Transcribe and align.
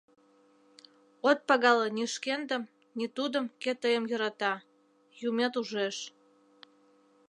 От 1.29 1.39
пагале 1.47 1.87
ни 1.97 2.05
шкендым, 2.13 2.63
ни 2.97 3.05
тудым, 3.15 3.45
кӧ 3.61 3.71
тыйым 3.81 4.03
йӧрата, 4.11 4.53
юмет 5.27 5.53
ужеш. 5.59 5.97